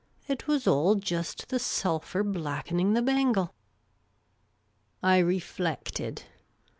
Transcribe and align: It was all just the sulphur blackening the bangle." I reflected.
It 0.27 0.47
was 0.47 0.65
all 0.65 0.95
just 0.95 1.49
the 1.49 1.59
sulphur 1.59 2.23
blackening 2.23 2.93
the 2.93 3.03
bangle." 3.03 3.53
I 5.03 5.19
reflected. 5.19 6.23